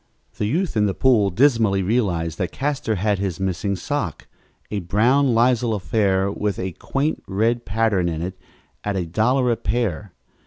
The 0.39 0.47
youth 0.47 0.75
in 0.75 0.87
the 0.87 0.95
pool 0.95 1.29
dismally 1.29 1.83
realized 1.83 2.39
that 2.39 2.51
Castor 2.51 2.95
had 2.95 3.19
his 3.19 3.39
missing 3.39 3.75
sock, 3.75 4.25
a 4.71 4.79
brown 4.79 5.35
lisle 5.35 5.75
affair 5.75 6.31
with 6.31 6.57
a 6.57 6.71
quaint 6.71 7.21
red 7.27 7.65
pattern 7.65 8.09
in 8.09 8.23
it, 8.23 8.35
at 8.83 8.95
a 8.95 9.05
dollar 9.05 9.51
a 9.51 9.55
pair. 9.55 10.13